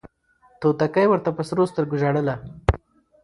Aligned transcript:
توتکۍ 0.61 1.05
ورته 1.09 1.29
په 1.37 1.41
سرو 1.47 1.63
سترګو 1.71 1.95
ژړله 2.01 2.35